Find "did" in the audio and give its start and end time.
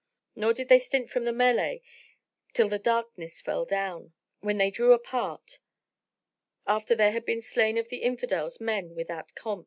0.53-0.67